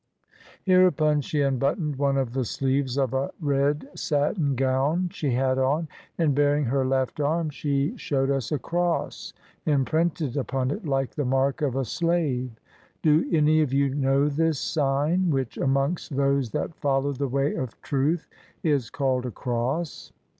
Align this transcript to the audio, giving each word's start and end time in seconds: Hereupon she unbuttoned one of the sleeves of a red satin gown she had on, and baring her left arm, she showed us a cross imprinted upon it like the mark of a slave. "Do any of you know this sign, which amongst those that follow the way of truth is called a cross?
Hereupon 0.63 1.21
she 1.21 1.43
unbuttoned 1.43 1.95
one 1.97 2.17
of 2.17 2.33
the 2.33 2.43
sleeves 2.43 2.97
of 2.97 3.13
a 3.13 3.29
red 3.39 3.87
satin 3.93 4.55
gown 4.55 5.09
she 5.13 5.33
had 5.35 5.59
on, 5.59 5.87
and 6.17 6.33
baring 6.33 6.65
her 6.65 6.83
left 6.83 7.19
arm, 7.19 7.51
she 7.51 7.95
showed 7.97 8.31
us 8.31 8.51
a 8.51 8.57
cross 8.57 9.31
imprinted 9.63 10.37
upon 10.37 10.71
it 10.71 10.87
like 10.87 11.13
the 11.13 11.23
mark 11.23 11.61
of 11.61 11.75
a 11.75 11.85
slave. 11.85 12.49
"Do 13.03 13.29
any 13.31 13.61
of 13.61 13.73
you 13.73 13.93
know 13.93 14.27
this 14.27 14.57
sign, 14.57 15.29
which 15.29 15.55
amongst 15.59 16.15
those 16.15 16.49
that 16.49 16.73
follow 16.77 17.11
the 17.13 17.27
way 17.29 17.53
of 17.53 17.79
truth 17.83 18.27
is 18.63 18.89
called 18.89 19.27
a 19.27 19.31
cross? 19.31 20.13